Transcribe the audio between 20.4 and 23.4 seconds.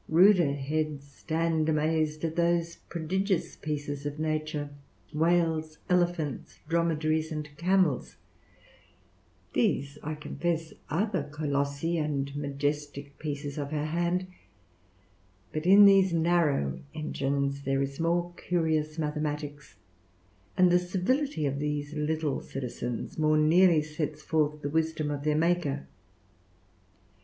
and the civility of these little citizens more